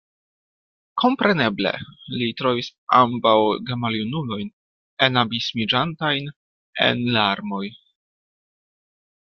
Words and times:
Kompreneble 1.01 1.73
li 2.21 2.29
trovis 2.39 2.69
ambaŭ 3.01 3.35
gemaljunulojn 3.69 4.49
enabismiĝantajn 5.09 6.33
en 6.89 7.07
larmoj. 7.19 7.65